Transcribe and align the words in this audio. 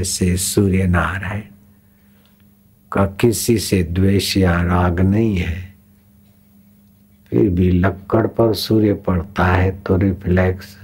ऐसे 0.00 0.36
सूर्य 0.38 0.86
नारायण। 0.88 1.42
का 2.92 3.04
किसी 3.20 3.58
से 3.58 3.82
द्वेष 3.84 4.36
या 4.36 4.60
राग 4.62 5.00
नहीं 5.00 5.36
है। 5.36 5.58
फिर 7.32 7.48
भी 7.50 7.70
लक्कड़ 7.72 8.26
पर 8.28 8.54
सूर्य 8.54 8.94
पड़ता 9.06 9.44
है 9.46 9.70
तो 9.82 9.96
रिफ्लेक्स 9.96 10.76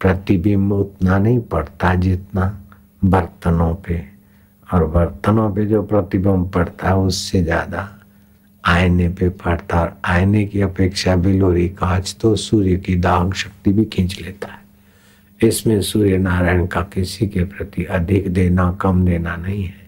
प्रतिबिंब 0.00 0.72
उतना 0.72 1.18
नहीं 1.18 1.40
पड़ता 1.42 1.94
जितना 1.96 2.46
बर्तनों 3.02 3.74
पे। 3.76 4.02
और 4.68 4.84
बर्तनों 4.86 5.50
पे 5.54 5.64
जो 5.66 5.82
प्रतिबिंब 5.84 6.50
पड़ता 6.50 6.88
है, 6.88 6.96
उससे 6.96 7.42
ज़्यादा 7.42 7.88
आईने 8.64 9.08
पे 9.08 9.28
पड़ता 9.38 9.80
और 9.80 9.96
आईने 10.04 10.44
की 10.46 10.60
अपेक्षा 10.60 11.16
बिलोरी 11.16 11.68
कांच 11.70 12.16
तो 12.20 12.34
सूर्य 12.36 12.76
की 12.76 12.96
दाग 12.96 13.32
शक्ति 13.34 13.72
भी 13.72 13.84
खींच 13.86 14.20
लेता 14.20 14.48
है। 14.48 14.64
इसमें 15.42 15.82
सूर्य 15.82 16.18
नारायण 16.18 16.66
का 16.66 16.80
किसी 16.80 17.26
के 17.26 17.44
प्रति 17.44 17.84
अधिक 17.84 18.32
देना, 18.32 18.72
कम 18.72 19.04
देना 19.04 19.36
नहीं 19.36 19.64
है। 19.64 19.86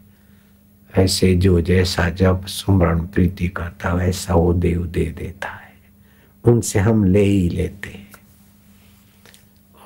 ऐसे 0.96 1.34
जो 1.34 1.60
जैसा 1.60 2.10
जब 2.10 2.46
सुमरण 2.46 3.00
प्रीति 3.00 3.48
करता, 3.48 3.94
वैसा 3.94 4.34
वो 4.34 4.52
देव 4.52 4.86
दे 4.86 5.04
देता 5.04 5.48
है। 5.48 5.72
उनसे 6.44 6.78
हम 6.78 7.04
ले 7.04 7.22
ही 7.22 7.48
लेते 7.48 7.88
हैं। 7.88 8.08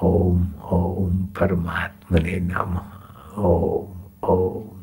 ओम 0.03 0.49
ओम 0.73 1.17
परमात्मा 1.17 2.19
ने 2.19 2.41
नम। 2.41 2.81
ओम 3.43 4.03
ओम 4.29 4.81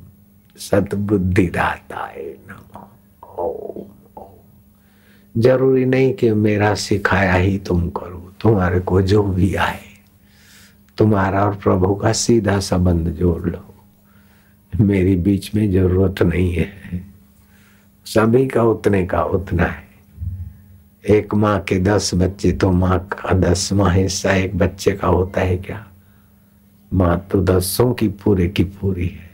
सतबुद्धिदाताय 0.58 2.38
नम। 2.50 2.80
ओम 3.30 4.22
ओम। 4.22 5.42
ज़रूरी 5.42 5.86
नहीं 5.86 6.14
कि 6.14 6.32
मेरा 6.32 6.76
सिखाया 6.76 7.34
ही 7.34 7.60
तुम 7.60 7.90
करो, 7.90 8.34
तुम्हारे 8.42 8.80
को 8.80 9.02
जो 9.02 9.24
भी 9.24 9.56
आए। 9.56 9.89
तुम्हारा 11.00 11.46
और 11.46 11.56
प्रभु 11.56 11.96
का 11.96 12.12
सीधा 12.12 12.60
संबंध 12.60 13.08
जोड़ 13.08 13.50
लो। 13.50 13.76
मेरी 14.82 15.16
बीच 15.16 15.56
में 15.56 15.72
ज़रूरत 15.72 16.22
नहीं 16.22 16.54
है। 16.54 16.70
सभी 18.06 18.48
का 18.48 18.64
उतने 18.64 19.06
का 19.06 19.24
उतना 19.24 19.64
है। 19.64 19.88
एक 21.10 21.34
माँ 21.34 21.60
के 21.60 21.80
दस 21.80 22.12
बच्चे 22.14 22.52
तो 22.52 22.72
माँ 22.72 23.00
का 23.00 23.34
दसवां 23.34 23.96
हिस्सा 23.96 24.32
एक 24.32 24.58
बच्चे 24.58 24.92
का 24.92 25.08
होता 25.08 25.42
है 25.42 25.58
क्या? 25.58 25.88
माँ 26.94 27.28
तो 27.32 27.42
दसों 27.42 27.94
की 27.94 28.08
पूरे 28.08 28.48
की 28.48 28.64
पूरी 28.64 29.08
है। 29.08 29.30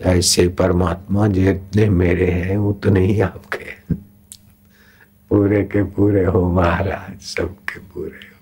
ऐसे 0.00 0.48
परमात्मा 0.48 1.28
जितने 1.28 1.88
मेरे 1.90 2.30
हैं, 2.30 2.56
उतने 2.56 3.00
ही 3.00 3.20
आपके 3.20 3.94
पूरे 5.28 5.64
के 5.64 5.82
पूरे 5.82 6.24
हो 6.24 6.52
महाराज, 6.52 7.20
सबके 7.20 7.80
पूरे 7.80 8.10
हो। 8.10 8.33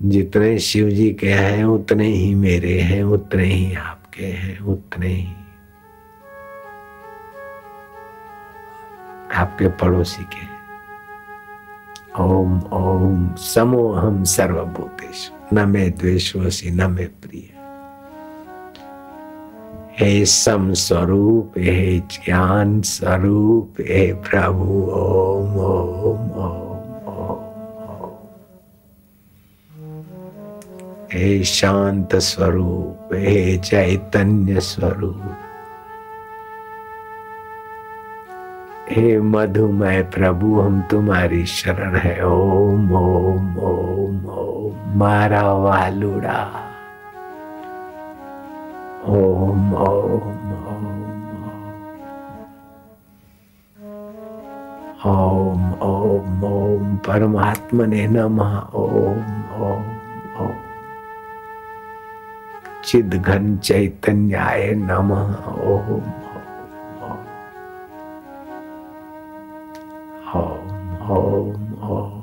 जितने 0.00 0.58
शिव 0.58 0.90
जी 0.90 1.10
के 1.10 1.28
हैं, 1.28 1.64
उतने 1.64 2.06
ही 2.06 2.34
मेरे 2.34 2.80
हैं, 2.80 3.02
उतने 3.02 3.44
ही 3.44 3.74
आपके 3.74 4.26
हैं, 4.26 4.60
उतने 4.60 5.08
ही। 5.08 5.32
आपके 9.34 9.68
पड़ोसी 9.68 10.22
के 10.22 10.56
ओम 12.22 12.60
ओम, 12.60 13.34
समोहम 13.34 14.24
सर्वभूतेश 14.24 15.32
न 15.52 15.68
मे 15.68 15.90
द्वेषवसी, 15.90 16.70
न 16.70 16.90
मे 16.90 17.04
प्रिय। 17.04 17.56
हे 19.98 20.24
सम 20.24 20.72
स्वरूप, 20.72 21.52
हे 21.58 21.98
ज्ञान 21.98 22.80
स्वरूप, 22.80 23.74
हे 23.80 24.12
प्रभु, 24.12 24.90
ओम 24.92 25.56
ओम 25.56 26.30
ओम। 26.30 26.65
हे 31.16 31.44
शांत 31.44 32.16
स्वरूप, 32.16 33.14
हे 33.14 33.58
चैतन्य 33.58 34.60
स्वरूप। 34.60 35.36
हे 38.90 39.20
मधुमय 39.20 40.02
प्रभु, 40.02 40.60
हम 40.60 40.82
तुम्हारी 40.82 41.46
शरण 41.46 41.96
है। 41.96 42.26
ओम 42.26 42.92
ओम 42.92 43.58
ओम 43.58 44.26
ओम, 44.26 44.98
मारा 44.98 45.52
वालुड़ा 45.52 46.62
ओम 49.06 49.74
ओम। 49.74 50.32
ओम 55.06 55.72
ओम 55.72 56.44
ओम, 56.44 56.96
परमात्मने 56.96 58.06
नमः। 58.06 58.60
ओम 58.74 59.44
ओम। 59.62 59.95
चिद 62.86 63.14
घन 63.14 63.56
चैतन्याय 63.56 64.70
नमः। 64.74 65.32
ओम 65.46 66.02
ओम 71.10 71.50
ओम। 71.90 72.22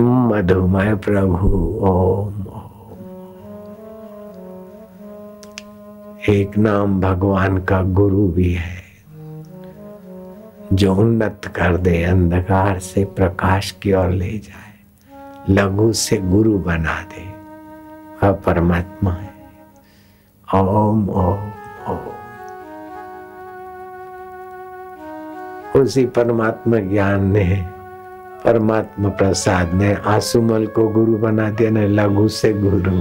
ओम 0.00 0.28
मधुमय 0.28 0.94
प्रभु 0.94 1.48
ओम। 1.82 2.40
एक 6.28 6.58
नाम 6.58 7.00
भगवान 7.00 7.58
का 7.58 7.82
गुरु 7.82 8.28
भी 8.28 8.52
है, 8.52 8.82
जो 10.72 10.94
उन्नत 10.94 11.52
कर 11.56 11.76
दे, 11.76 12.02
अंधकार 12.04 12.78
से 12.78 13.04
प्रकाश 13.04 13.70
की 13.82 13.92
ओर 13.92 14.10
ले 14.10 14.38
जाए। 14.38 14.63
लघु 15.50 15.92
से 15.92 16.16
गुरु 16.16 16.58
बना 16.58 17.02
दे। 17.02 17.34
वह 18.22 18.32
परमात्मा 18.32 19.10
है। 19.10 19.34
ओम 20.54 21.10
ओम 21.10 21.50
ओम। 21.88 22.10
उसी 25.80 26.06
परमात्मा 26.06 26.76
ज्ञान 26.76 27.24
ने, 27.24 27.68
परमात्मा 28.44 29.08
प्रसाद 29.08 29.74
ने 29.74 29.94
आसुमल 29.94 30.66
को 30.66 30.88
गुरु 30.88 31.16
बना 31.16 31.50
दिया, 31.50 31.70
ने 31.70 31.88
लघु 31.88 32.28
से 32.28 32.54
गुरु। 32.54 33.00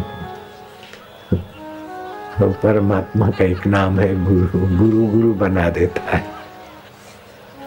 तो 2.39 2.49
परमात्मा 2.49 3.29
का 3.29 3.43
एक 3.43 3.67
नाम 3.67 3.99
है 3.99 4.25
गुरु। 4.25 4.77
गुरु 4.77 5.07
गुरु 5.07 5.33
बना 5.33 5.69
देता 5.69 6.17
है। 6.17 6.23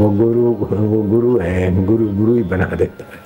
वो 0.01 0.11
गुरु 0.11 0.41
वो 0.77 1.03
गुरु 1.03 1.39
है, 1.39 1.85
गुरु 1.85 2.09
गुरु 2.09 2.35
ही 2.35 2.43
बना 2.43 2.65
देता 2.65 3.05
है। 3.05 3.26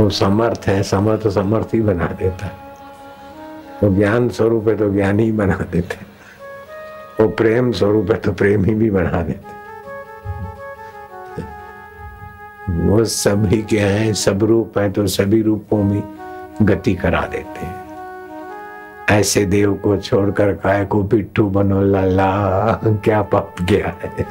वो 0.00 0.08
समर्थ 0.10 0.66
है, 0.66 0.82
समर्थ 0.82 1.28
समर्थ 1.28 1.74
ही 1.74 1.80
बना 1.80 2.06
देता 2.18 2.46
है। 2.46 2.52
वो 3.82 3.94
ज्ञान 3.96 4.28
स्वरूप 4.28 4.68
है 4.68 4.76
तो 4.76 4.90
ज्ञान 4.90 5.20
ही 5.20 5.32
बना 5.32 5.56
देते 5.72 5.96
वो 7.20 7.28
प्रेम 7.28 7.70
स्वरूप 7.72 8.10
है 8.10 8.16
तो 8.16 8.32
प्रेम 8.32 8.64
ही 8.64 8.74
भी 8.74 8.90
बना 8.90 9.22
देते 9.22 9.56
वो 12.68 13.04
सभी 13.04 13.62
के 13.62 13.78
हैं, 13.78 14.12
सब 14.14 14.42
रूप 14.44 14.78
है 14.78 14.90
तो 14.92 15.06
सभी 15.06 15.42
रूपों 15.42 15.82
में 15.84 16.02
गति 16.62 16.94
करा 16.94 17.20
देते 17.32 17.66
हैं। 17.66 17.76
ऐसे 19.10 19.44
देव 19.44 19.74
को 19.74 19.96
छोड़कर 19.96 20.52
काय 20.54 20.84
को 20.84 21.02
पिट्ठू 21.04 21.44
बनो 21.50 21.80
लाला 21.82 22.28
क्या 23.04 23.22
पाप 23.22 23.62
गया 23.62 23.94
है? 24.02 24.26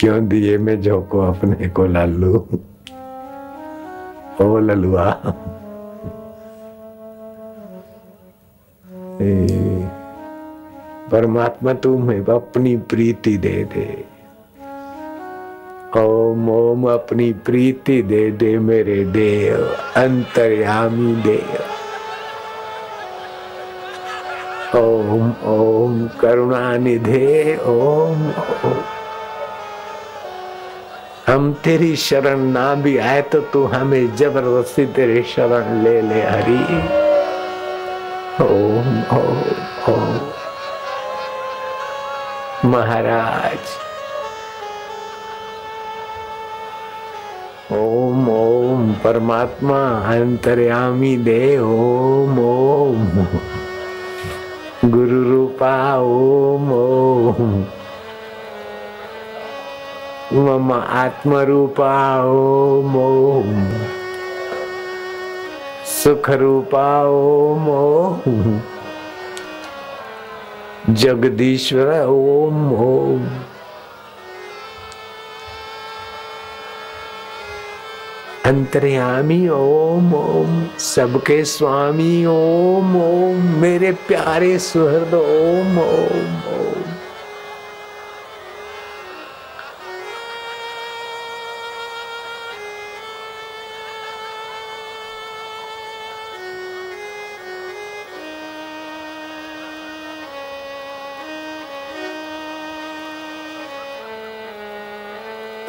क्यों 0.00 0.28
दिए 0.28 0.58
में 0.58 0.80
झोंको 0.82 1.20
अपने 1.20 1.68
को 1.68 1.86
लालू 1.86 2.46
ओ 4.40 4.58
ललुआ 4.58 5.10
परमात्मा 11.10 11.72
तुम्हें 11.84 12.24
अपनी 12.34 12.76
प्रीति 12.90 13.36
दे 13.38 13.64
दे 13.74 13.86
ओम 15.98 16.48
ओम 16.50 16.88
अपनी 16.92 17.32
प्रीति 17.46 18.00
दे 18.02 18.30
दे 18.40 18.56
मेरे 18.58 19.04
देव 19.12 19.66
अंतर्यामी 20.02 21.14
देव 21.22 21.58
ओम 24.78 25.30
ओम 25.52 26.06
करुणा 26.20 26.76
निधे 26.76 27.56
ओम 27.66 28.26
ओम 28.30 28.91
हम 31.26 31.52
तेरी 31.52 31.96
शरण 31.96 32.38
ना 32.38 32.74
भी 32.74 32.98
आए 32.98 33.22
तो 33.22 33.40
तू 33.40 33.64
हमें 33.64 34.16
ज़बरदस्ती 34.16 34.86
तेरी 34.86 35.22
शरण 35.22 35.82
ले 35.82 36.02
ले, 36.02 36.22
हरी। 36.22 36.64
ओम 38.44 39.02
ओम 39.18 40.30
महाराज। 42.70 43.58
ओम 47.72 48.28
ओम, 48.28 48.92
परमात्मा, 48.92 49.80
अंतर्यामी 50.12 51.16
दे 51.16 51.58
ओम 51.58 52.38
ओम। 52.38 53.24
गुरु 54.90 55.22
रूपा 55.30 55.96
ओम 55.96 56.72
ओम। 56.72 57.64
मम 60.32 60.72
आत्मरूपा 60.72 62.24
ओम 62.24 62.96
ओम 62.96 63.72
सुख 65.84 66.30
रूपा 66.30 67.02
ओम 67.04 67.68
ओम 67.68 68.60
जगदीश्वर 70.94 72.06
ओम 72.06 72.72
ओम। 72.72 73.26
अंतर्यामी 78.44 79.48
ओम 79.48 80.14
ओम। 80.14 80.66
सबके 80.78 81.44
स्वामी 81.44 82.26
ओम 82.26 82.96
ओम। 82.96 83.60
मेरे 83.60 83.92
प्यारे 83.92 84.58
सुहृद 84.58 85.14
ओम 85.14 85.78
ओम। 85.78 86.51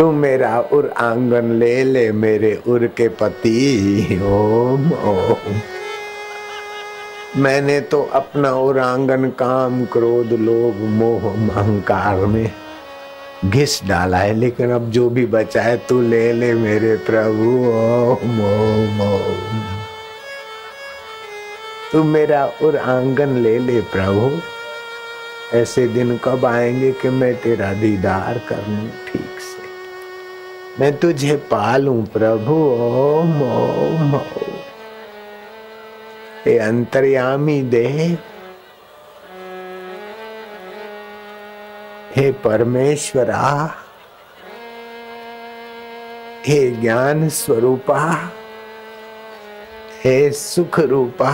तू 0.04 0.12
मेरा 0.12 0.60
उर 0.60 0.94
आँगन 0.98 1.52
ले 1.52 1.84
ले, 1.84 2.12
मेरे 2.12 2.62
उर 2.68 2.88
के 2.88 3.08
पति। 3.08 4.20
ओम 4.24 4.94
ओम। 4.94 5.36
मैंने 7.38 7.80
तो 7.80 8.10
अपना 8.14 8.52
उर 8.52 8.80
आँगन 8.80 9.26
काम 9.30 9.86
क्रोध, 9.86 10.28
लोभ, 10.28 10.76
मोह, 10.76 11.22
अहंकार 11.32 12.16
में 12.16 12.52
घिस 13.46 13.86
डाला 13.88 14.18
है, 14.18 14.34
लेकिन 14.34 14.72
अब 14.72 14.92
जो 14.92 15.10
भी 15.10 15.26
बचा 15.26 15.62
है, 15.62 15.78
तू 15.78 16.02
ले 16.02 16.34
ले 16.34 16.54
मेरे 16.54 16.96
प्रभु। 16.96 17.50
ओम 17.68 18.42
ओम 18.42 19.02
ओम। 19.02 19.64
तू 21.92 22.04
मेरा 22.04 22.52
उर 22.62 22.78
आँगन 22.78 23.30
ले 23.30 23.60
ले 23.60 23.82
प्रभु। 23.82 24.40
ऐसे 25.58 25.88
दिन 25.88 26.20
कब 26.24 26.46
आएँगे 26.46 26.92
कि 26.92 27.10
मैं 27.10 27.36
तेरा 27.36 27.74
दीदार 27.74 28.42
करूँ 28.50 28.90
ठीक। 28.90 29.33
मैं 30.80 30.92
तुझे 31.00 31.36
पालू 31.52 31.94
प्रभु, 32.14 32.54
ओम 32.84 33.42
ओम 33.44 34.16
हे 36.46 36.58
अंतर्यामी 36.58 37.62
देव 37.64 38.18
हे 42.16 42.32
परमेश्वरा, 42.44 43.44
हे 46.48 46.60
ज्ञान 46.72 47.28
स्वरूपा 47.30 48.00
हे 50.04 50.32
सुख 50.32 50.80
रूपा 50.80 51.32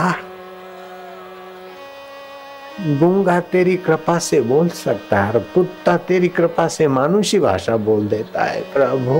गूँगा 2.79 3.39
तेरी 3.39 3.75
कृपा 3.77 4.17
से 4.19 4.41
बोल 4.41 4.69
सकता 4.69 5.23
है, 5.23 5.33
और 5.33 5.39
कुत्ता 5.39 5.97
तेरी 5.97 6.27
कृपा 6.27 6.67
से 6.67 6.87
मानुषी 6.87 7.39
भाषा 7.39 7.77
बोल 7.77 8.07
देता 8.07 8.43
है, 8.43 8.61
प्रभु। 8.61 9.19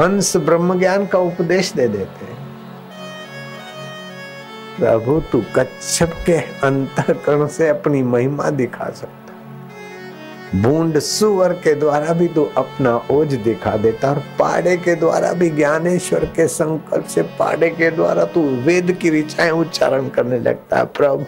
हंस 0.00 0.36
ब्रह्म 0.36 0.78
ज्ञान 0.78 1.06
का 1.06 1.18
उपदेश 1.18 1.72
दे 1.72 1.88
देते 1.88 2.24
हैं। 2.24 2.40
प्रभु, 4.78 5.20
तू 5.32 5.42
कच्छप 5.56 6.12
के 6.26 6.36
अंतकरण 6.66 7.46
से 7.46 7.68
अपनी 7.68 8.02
महिमा 8.02 8.50
दिखा 8.50 8.90
सकता 8.90 9.21
बूंद 10.54 10.98
सुअर 10.98 11.52
के 11.52 11.74
द्वारा 11.74 12.12
भी 12.12 12.26
तू 12.28 12.42
अपना 12.56 12.96
ओज 13.10 13.34
दिखा 13.34 13.76
देता 13.76 14.10
और 14.10 14.18
पाड़े 14.38 14.76
के 14.76 14.94
द्वारा 14.94 15.32
भी, 15.32 15.50
ज्ञानेश्वर 15.50 16.24
के 16.24 16.46
संकल्प 16.48 17.06
से 17.06 17.22
पाड़े 17.22 17.70
के 17.70 17.90
द्वारा 17.90 18.24
तू 18.24 18.40
वेद 18.40 18.92
की 18.92 19.10
ऋचाएँ 19.10 19.50
उच्चारण 19.50 20.08
करने 20.08 20.38
लगता 20.38 20.76
है, 20.76 20.84
प्रभु। 20.84 21.24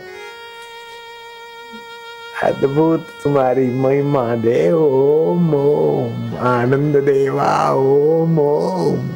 अद्भुत 2.42 3.06
तुम्हारी 3.24 3.66
महिमा 3.70 4.34
दे 4.36 4.72
ओम 4.72 5.54
ओम 5.54 6.36
आनंद 6.46 6.96
देवा 6.96 7.70
ओम 7.72 8.38
ओम 8.38 9.08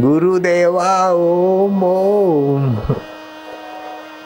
गुरुदेवा 0.00 1.12
ओम 1.12 1.84
ओम 1.84 2.76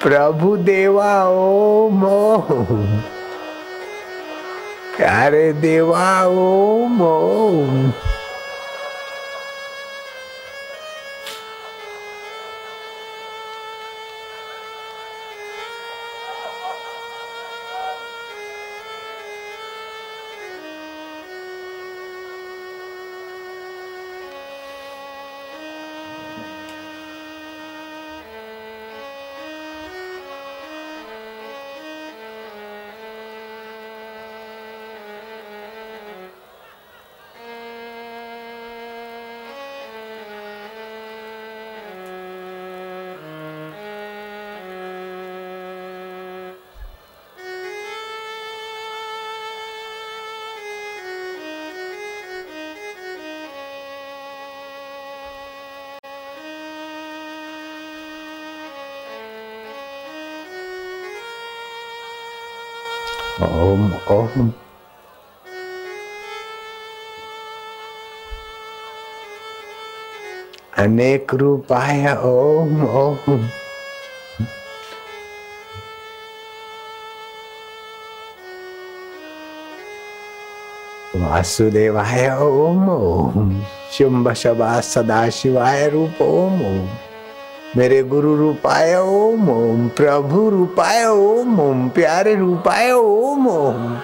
प्रभु 0.03 0.57
देवा 0.57 1.25
ओम 1.29 2.05
ओम 2.05 3.01
प्यारे 5.03 5.53
देवा 5.63 6.11
ओम 6.31 7.01
ओम 7.03 7.71
ओम 63.43 63.93
ओम 64.11 64.51
अनेक 70.79 71.35
रूपाय 71.35 72.07
ओम 72.25 72.85
ओम 73.01 73.49
वासुदेवाय 81.17 82.29
ओम 82.41 82.89
ओम 82.91 83.51
शुंभ 83.93 84.33
शबा 84.43 84.81
सदा 84.81 85.29
शिवाय 85.39 85.89
रूप 85.91 86.23
ओम 86.23 86.63
ओम 86.67 86.87
मेरे 87.77 88.03
गुरु 88.03 88.35
रूपाय 88.37 88.95
ओम 88.97 89.49
ओम 89.51 89.89
प्रभु 89.89 90.49
रूपाय 90.51 91.05
ओम 91.05 91.61
ओम 91.61 91.89
प्यारे 91.89 92.35
रूपाय 92.35 92.91
ओम 92.93 93.47
ओम। 93.49 93.97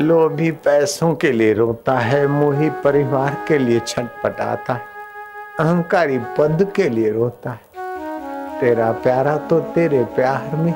लोभी 0.00 0.50
पैसों 0.64 1.14
के 1.14 1.30
लिए 1.32 1.52
रोता 1.52 1.92
है, 1.98 2.26
मोही 2.26 2.68
परिवार 2.82 3.36
के 3.48 3.56
लिए 3.58 3.80
छटपटाता 3.86 4.72
है, 4.72 4.80
अहंकारी 5.60 6.18
पद 6.38 6.66
के 6.76 6.88
लिए 6.88 7.10
रोता 7.10 7.50
है। 7.50 8.60
तेरा 8.60 8.90
प्यारा 8.92 9.36
तो 9.48 9.58
तेरे 9.74 10.04
प्यार 10.16 10.56
में, 10.56 10.72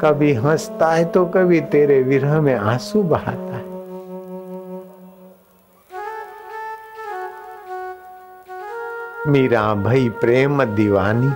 कभी 0.00 0.32
हंसता 0.34 0.92
है 0.92 1.04
तो 1.04 1.24
कभी 1.26 1.60
तेरे 1.70 2.02
विरह 2.02 2.40
में 2.40 2.54
आँसू 2.54 3.02
बहाता 3.02 3.54
है। 3.54 3.68
मीरा 9.26 9.72
भई 9.74 10.08
प्रेम 10.20 10.64
दीवानी, 10.66 11.30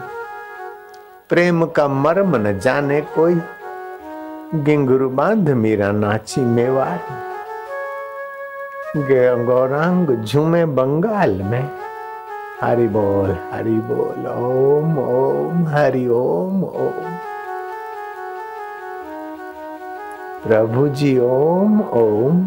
प्रेम 1.29 1.65
का 1.67 1.89
मर्म 1.89 2.37
न 2.37 2.59
जाने 2.59 3.01
कोई 3.15 3.35
गिंगुरु 4.55 5.09
बाँध 5.11 5.49
मीरा 5.51 5.91
नाची 5.93 6.41
मेवाड़ 6.41 6.99
गौरांग 9.47 10.11
झूमे 10.25 10.65
बंगाल 10.77 11.33
में 11.43 11.65
हरि 12.61 12.87
बोल 12.89 13.31
हरि 13.53 13.79
बोल 13.89 14.27
ओम 14.33 14.99
ओम 14.99 15.67
हरि 15.69 16.07
ओम 16.19 16.63
ओम 16.65 17.17
प्रभु 20.47 20.87
जी 21.01 21.19
ओम 21.31 21.81
ओम 22.03 22.47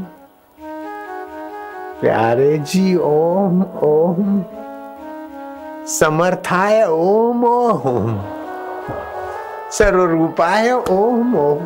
प्यारे 2.02 2.58
जी 2.72 2.96
ओम 3.04 3.62
ओम 3.84 4.42
समर्थाय 6.00 6.84
ओम 6.88 7.46
ओम 7.46 8.20
सर्वरूपाय 9.72 10.72
ओम 10.72 11.36
ओम 11.38 11.66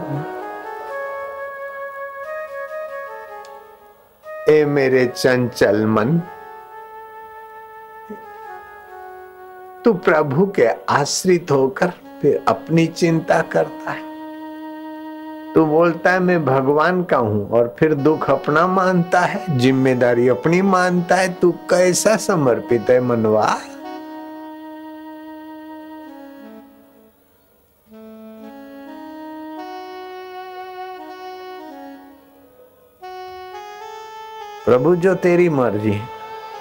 ए 4.51 4.63
मेरे 4.65 5.05
चंचल 5.07 5.85
मन, 5.85 6.21
तू 9.85 9.93
प्रभु 9.95 10.45
के 10.55 10.67
आश्रित 10.89 11.51
होकर 11.51 11.91
फिर 12.21 12.43
अपनी 12.47 12.85
चिंता 12.87 13.41
करता 13.51 13.91
है। 13.91 14.09
तू 15.53 15.65
बोलता 15.65 16.11
है, 16.11 16.19
मैं 16.19 16.43
भगवान 16.45 17.03
का 17.03 17.17
हूँ 17.17 17.49
और 17.49 17.75
फिर 17.79 17.93
दुख 17.93 18.29
अपना 18.29 18.65
मानता 18.67 19.19
है, 19.19 19.57
ज़िम्मेदारी 19.59 20.27
अपनी 20.27 20.61
मानता 20.61 21.15
है, 21.15 21.33
तू 21.33 21.51
कैसा 21.69 22.15
समर्पित 22.17 22.89
है 22.89 22.99
मनवा 23.01 23.47
प्रभु, 34.65 34.95
जो 34.95 35.15
तेरी 35.15 35.49
मर्ज़ी 35.49 36.01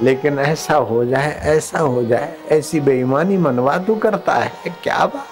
लेकिन 0.03 0.39
ऐसा 0.39 0.75
हो 0.75 1.05
जाए, 1.05 1.41
ऐसा 1.43 1.79
हो 1.79 2.05
जाए, 2.05 2.35
ऐसी 2.51 2.81
बेईमानी 2.81 3.37
मनवा 3.37 3.79
तू 3.79 3.95
करता 3.95 4.33
है, 4.33 4.77
क्या 4.83 5.07
बात? 5.07 5.27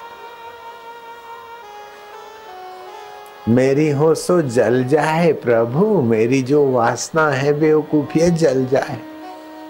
मेरी 3.48 3.90
हो 3.90 4.14
सो 4.14 4.42
जल 4.42 4.84
जाए 4.84 5.32
प्रभु, 5.32 6.02
मेरी 6.02 6.42
जो 6.42 6.70
वासना 6.70 7.28
है 7.30 7.60
बेवकूफिया 7.60 8.28
जल 8.28 8.66
जाए। 8.66 8.98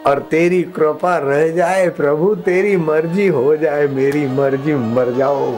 और 0.07 0.19
तेरी 0.19 0.63
कृपा 0.63 1.19
रह 1.19 1.49
जाए 1.49 1.89
प्रभु, 1.89 2.35
तेरी 2.35 2.77
मर्ज़ी 2.77 3.29
हो 3.29 3.57
जाए, 3.57 3.87
मेरी 3.87 4.27
मर्ज़ी 4.27 4.75
मर 4.75 5.11
जाओ। 5.11 5.53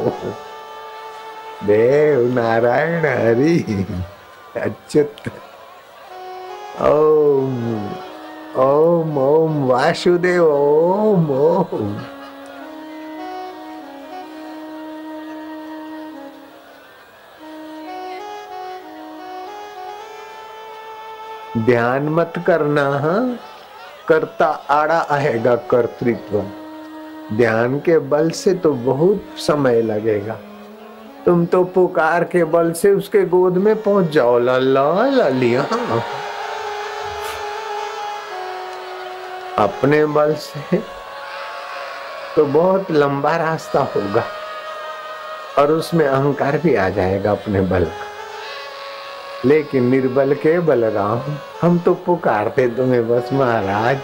देव 1.65 2.35
नारायण 2.35 3.01
हरि, 3.01 3.87
अच्युत। 4.57 5.33
ओम 6.81 7.87
ओम 8.57 9.19
ओम, 9.19 9.69
वासुदेव, 9.69 10.45
ओम 10.45 11.31
ओम। 11.31 11.97
ध्यान 21.65 22.09
मत 22.09 22.33
करना 22.47 22.99
हाँ? 22.99 23.37
करता 24.09 24.47
आड़ा 24.47 25.07
आएगा 25.11 25.57
कर्तृत्व। 25.57 26.43
ध्यान 27.37 27.79
के 27.79 27.99
बल 27.99 28.31
से 28.31 28.55
तो 28.55 28.73
बहुत 28.73 29.25
समय 29.39 29.83
लगेगा। 29.83 30.37
तुम 31.27 31.47
तो 31.47 31.65
पुकार 31.65 32.25
के 32.25 32.45
बल 32.45 32.73
से 32.73 32.91
उसके 32.91 33.25
गोद 33.25 33.57
में 33.57 33.83
पहुँच 33.83 34.11
जाओ 34.11 34.39
लल्ला 34.39 35.07
ललिया 35.07 35.67
अपने 39.61 40.05
बल 40.07 40.35
से 40.35 40.77
तो 42.37 42.45
बहुत 42.47 42.91
लंबा 42.91 43.37
रास्ता 43.37 43.81
होगा 43.95 44.25
और 45.59 45.73
उसमें 45.73 46.07
अहंकार 46.07 46.59
भी 46.59 46.75
आ 46.75 46.89
जाएगा 46.89 47.31
अपने 47.31 47.61
बल 47.63 47.85
का। 47.85 48.09
लेकिन 49.45 49.85
निर्बल 49.85 50.35
के 50.35 50.59
बलराम, 50.61 51.21
हम 51.63 51.79
तो 51.79 51.95
पुकारते 52.07 52.67
तुम्हें 52.69 53.09
बस 53.09 53.33
महाराज। 53.33 53.99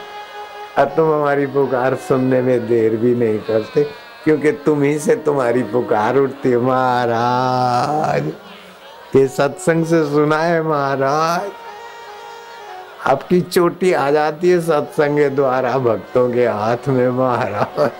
और 0.79 0.85
तुम 0.97 1.13
हमारी 1.13 1.47
पुकार 1.49 1.95
सुनने 2.09 2.41
में 2.43 2.67
देर 2.69 2.97
भी 2.97 3.15
नहीं 3.15 3.39
करते, 3.41 3.83
क्योंकि 4.25 4.53
तुम 4.65 4.83
ही 4.83 4.99
से 4.99 5.17
तुम्हारी 5.17 5.63
पुकार 5.73 6.17
उठती 6.17 6.51
है 6.51 6.59
महाराज। 6.59 8.33
ये 9.17 9.27
सत्संग 9.29 9.85
से 9.87 10.05
सुना 10.11 10.39
है 10.39 10.63
महाराज। 10.63 11.51
आपकी 13.07 13.41
चोटी 13.41 13.93
आ 13.93 14.11
जाती 14.11 14.51
है 14.51 14.61
सत्संग 14.61 15.31
द्वारा, 15.31 15.79
भक्तों 15.79 16.33
के 16.33 16.47
हाथ 16.47 16.89
में 16.89 17.09
महाराज। 17.09 17.91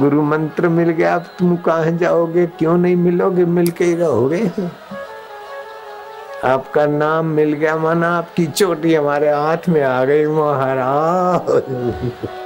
गुरु 0.00 0.22
मंत्र 0.22 0.68
मिल 0.68 0.90
गया, 0.90 1.14
अब 1.14 1.26
तुम 1.38 1.56
कहा 1.56 1.84
जाओगे? 1.84 2.46
क्यों 2.46 2.78
नहीं 2.78 2.96
मिलोगे? 2.96 3.44
मिल 3.44 3.70
के 3.70 3.84
ही 3.84 3.94
रहोगे। 3.94 4.50
आपका 6.44 6.86
नाम 6.86 7.26
मिल 7.26 7.52
गया, 7.52 7.76
माना 7.76 8.18
आपकी 8.18 8.46
चोटी 8.46 8.94
हमारे 8.94 9.30
हाथ 9.30 9.68
में 9.68 9.82
आ 9.82 10.04
गई, 10.04 10.26
महाराज। 10.26 12.39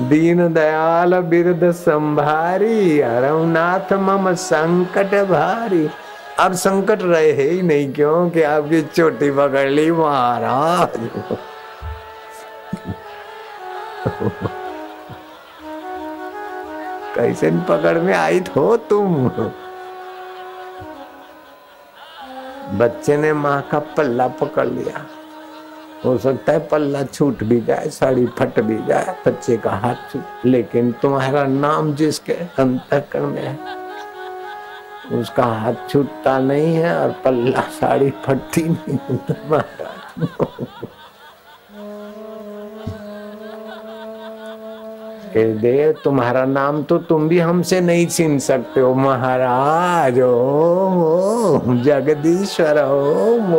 दीन 0.00 0.52
दयाल 0.54 1.14
बिरद 1.20 1.70
संभारी, 1.70 3.00
अरवनाथ 3.00 3.92
मम 3.92 4.34
संकट 4.34 5.14
भारी। 5.28 5.90
अब 6.38 6.52
संकट 6.52 7.02
रहे 7.02 7.32
ही 7.32 7.62
नहीं 7.62 7.92
क्यों 7.92 8.30
कि 8.30 8.42
आपकी 8.42 8.82
चोटी 8.82 9.30
पकड़ 9.30 9.68
ली 9.68 9.90
महाराज? 9.90 11.08
कैसे 17.14 17.50
पकड़ 17.50 17.98
में 17.98 18.14
आई 18.14 18.44
हो 18.56 18.76
तुम? 18.76 19.28
बच्चे 22.78 23.16
ने 23.16 23.32
माँ 23.32 23.60
का 23.62 23.78
पल्ला 23.78 24.28
पकड़ 24.28 24.66
लिया। 24.66 25.06
हो 26.04 26.16
सकता 26.18 26.52
है 26.52 26.58
पल्ला 26.68 27.02
छूट 27.04 27.42
भी 27.44 27.60
जाए, 27.60 27.88
साड़ी 27.90 28.26
फट 28.38 28.60
भी 28.60 28.76
जाए, 28.88 29.14
बच्चे 29.26 29.56
का 29.56 29.70
हाथ 29.74 30.12
छूट। 30.12 30.46
लेकिन 30.46 30.92
तुम्हारा 31.02 31.44
नाम 31.44 31.94
जिसके 31.94 32.32
अंतकरण 32.32 33.26
में 33.26 33.42
है, 33.42 33.58
उसका 35.12 35.44
हाथ 35.44 35.88
छूटता 35.90 36.38
नहीं 36.38 36.74
है 36.74 36.96
और 36.98 37.10
पल्ला 37.24 37.60
साड़ी 37.80 38.10
फटती 38.24 38.62
नहीं 38.62 39.16
तुम्हारा 39.18 39.94
देव 45.36 45.92
तुम्हारा 46.04 46.44
नाम 46.44 46.82
तो 46.82 46.96
तुम 46.98 47.28
भी 47.28 47.38
हमसे 47.38 47.80
नहीं 47.80 48.06
छीन 48.06 48.38
सकते 48.38 48.80
हो, 48.80 48.92
महाराज। 48.94 50.20
ओम 50.20 51.82
जगदीश्वर 51.82 52.82
ओम। 52.82 53.52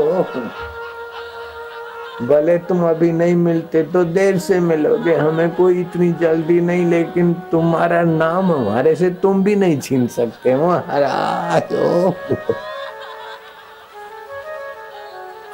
भले 2.22 2.58
तुम 2.58 2.82
अभी 2.90 3.12
नहीं 3.12 3.36
मिलते 3.36 3.82
तो 3.84 4.04
देर 4.04 4.38
से 4.40 4.60
मिलोगे, 4.60 5.16
हमें 5.16 5.50
कोई 5.56 5.80
इतनी 5.82 6.12
जल्दी 6.22 6.60
नहीं, 6.62 6.86
लेकिन 6.86 7.34
तुम्हारा 7.52 8.02
नाम 8.04 8.52
हमारे 8.52 8.96
से 8.96 9.10
तुम 9.22 9.44
भी 9.44 9.56
नहीं 9.56 9.80
छीन 9.80 10.08
सकते 10.08 10.56
महाराज। 10.56 11.74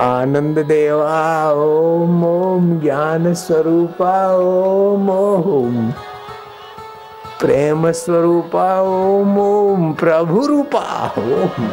आनंद 0.02 0.60
देवा 0.60 1.52
ओम 1.54 2.24
ओम 2.26 2.80
ज्ञान 2.82 3.34
स्वरूपा 3.34 4.16
ओम 4.38 5.10
ओम 5.10 5.92
प्रेम 7.42 7.92
स्वरूपा 7.92 8.68
ओम 8.82 9.38
ओम 9.40 9.94
प्रभु 9.94 10.46
रूपा 10.48 10.86
ओम 11.20 11.68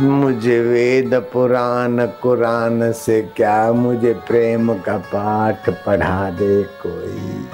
मुझे 0.00 0.60
वेद 0.60 1.14
पुराण, 1.14 2.06
कुरान 2.06 2.92
से 2.92 3.22
क्या 3.22 3.72
मुझे 3.72 4.14
प्रेम 4.14 4.74
का 4.74 4.98
पाठ 4.98 5.70
पढ़ा 5.70 6.30
दे 6.30 6.62
कोई? 6.62 7.48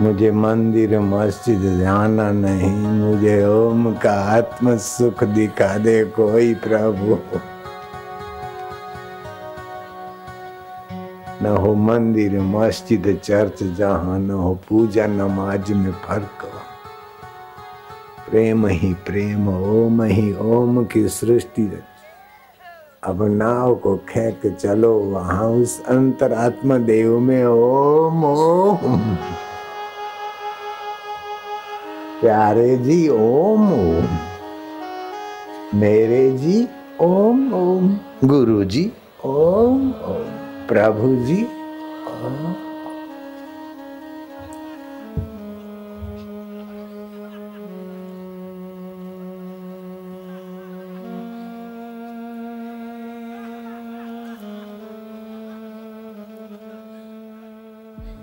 मुझे 0.00 0.30
मंदिर, 0.30 1.00
मस्जिद 1.00 1.80
जाना 1.80 2.32
नहीं, 2.32 2.76
मुझे 2.76 3.46
ओम 3.46 3.94
का 3.94 4.12
आत्म 4.12 4.76
सुख 4.76 5.24
दिखा 5.24 5.78
दे 5.78 6.04
कोई 6.04 6.54
प्रभु? 6.54 7.18
न 11.42 11.46
हो 11.46 11.74
मंदिर, 11.74 12.40
मस्जिद, 12.40 13.20
चर्च, 13.24 13.62
जहाँ 13.62 14.18
न 14.18 14.30
हो 14.30 14.54
पूजा, 14.68 15.06
नमाज़ 15.06 15.72
में 15.72 15.92
फ़र्क 15.92 16.57
प्रेम 18.30 18.66
ही 18.66 18.94
प्रेम 18.94 19.48
ओम 19.48 20.02
ही 20.02 20.36
ओम 20.40 20.84
की 20.84 21.08
सृष्टि 21.08 21.82
अब 23.04 23.22
नाव 23.22 23.74
को 23.74 23.96
खेक 23.96 24.56
चलो 24.60 24.98
वहाँ 24.98 25.48
उस 25.48 25.86
अंतरात्मा 25.86 26.78
देव 26.78 27.20
में 27.20 27.44
ओम 27.44 28.24
ओम। 28.24 29.16
प्यारे 32.20 32.76
जी 32.76 33.08
ओम 33.08 33.72
ओम। 33.72 34.04
मेरे 35.74 36.30
जी 36.30 36.68
ओम 37.00 37.54
ओम। 37.54 37.98
गुरु 38.24 38.64
जी। 38.64 38.92
ओम 39.24 39.90
ओम। 39.90 40.24
प्रभु 40.68 41.24
जी 41.24 41.44
ओम। 42.24 42.67